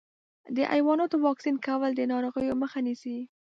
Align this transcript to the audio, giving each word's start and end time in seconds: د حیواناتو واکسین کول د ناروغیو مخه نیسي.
د 0.55 0.57
حیواناتو 0.71 1.15
واکسین 1.25 1.55
کول 1.67 1.91
د 1.95 2.01
ناروغیو 2.11 2.59
مخه 2.63 2.79
نیسي. 2.85 3.17